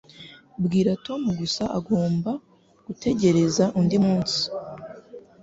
[0.63, 2.31] Bwira Tom gusa agomba
[2.85, 4.39] gutegereza undi munsi.